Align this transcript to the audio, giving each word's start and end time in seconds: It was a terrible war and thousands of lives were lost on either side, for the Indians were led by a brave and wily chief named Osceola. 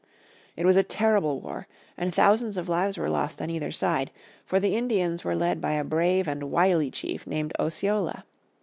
It 0.57 0.65
was 0.65 0.77
a 0.77 0.81
terrible 0.81 1.39
war 1.41 1.67
and 1.95 2.11
thousands 2.11 2.57
of 2.57 2.67
lives 2.67 2.97
were 2.97 3.07
lost 3.07 3.39
on 3.39 3.51
either 3.51 3.71
side, 3.71 4.09
for 4.43 4.59
the 4.59 4.75
Indians 4.75 5.23
were 5.23 5.35
led 5.35 5.61
by 5.61 5.73
a 5.73 5.83
brave 5.83 6.27
and 6.27 6.49
wily 6.49 6.89
chief 6.89 7.27
named 7.27 7.53
Osceola. 7.59 8.25